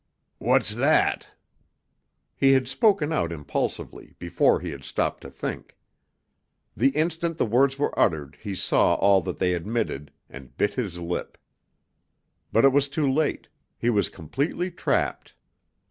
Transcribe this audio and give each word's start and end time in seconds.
"What's 0.39 0.73
that?" 0.73 1.27
He 2.35 2.53
had 2.53 2.67
spoken 2.67 3.13
out 3.13 3.31
impulsively, 3.31 4.15
before 4.17 4.59
he 4.59 4.71
had 4.71 4.83
stopped 4.83 5.21
to 5.21 5.29
think. 5.29 5.77
The 6.75 6.89
instant 6.97 7.37
the 7.37 7.45
words 7.45 7.77
were 7.77 7.93
uttered 7.99 8.35
he 8.41 8.55
saw 8.55 8.95
all 8.95 9.21
that 9.21 9.37
they 9.37 9.53
admitted, 9.53 10.11
and 10.27 10.57
bit 10.57 10.73
his 10.73 10.97
lip. 10.97 11.37
But 12.51 12.65
it 12.65 12.73
was 12.73 12.89
too 12.89 13.07
late; 13.07 13.47
he 13.77 13.91
was 13.91 14.09
completely 14.09 14.71
trapped. 14.71 15.35